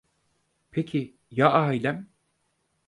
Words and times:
Peki 0.71 1.15
ya 1.31 1.47
ailem? 1.49 2.09